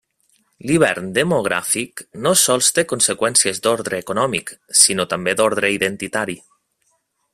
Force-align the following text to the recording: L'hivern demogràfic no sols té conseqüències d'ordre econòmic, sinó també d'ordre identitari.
L'hivern 0.69 1.09
demogràfic 1.17 2.01
no 2.27 2.31
sols 2.43 2.71
té 2.77 2.85
conseqüències 2.93 3.61
d'ordre 3.67 4.01
econòmic, 4.05 4.51
sinó 4.85 5.07
també 5.13 5.37
d'ordre 5.43 5.71
identitari. 5.77 6.39